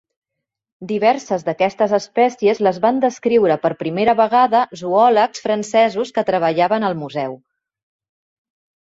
Diverses 0.91 1.43
d'aquestes 1.49 1.91
espècies 1.97 2.61
les 2.67 2.79
van 2.85 3.01
descriure 3.03 3.57
per 3.65 3.71
primera 3.81 4.15
vegada 4.21 4.63
zoòlegs 4.81 5.45
francesos 5.45 6.13
que 6.17 6.25
treballaven 6.31 6.89
al 6.89 6.97
museu. 7.03 7.37